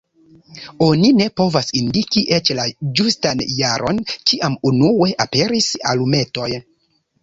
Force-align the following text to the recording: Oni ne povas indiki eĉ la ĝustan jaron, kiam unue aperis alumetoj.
Oni 0.85 1.11
ne 1.17 1.27
povas 1.41 1.69
indiki 1.81 2.25
eĉ 2.39 2.51
la 2.61 2.67
ĝustan 3.01 3.47
jaron, 3.61 4.03
kiam 4.19 4.59
unue 4.75 5.15
aperis 5.31 5.73
alumetoj. 5.95 6.55